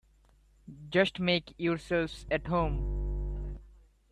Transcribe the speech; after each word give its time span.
Just 0.89 1.19
make 1.19 1.53
yourselves 1.59 2.25
at 2.31 2.47
home. 2.47 3.59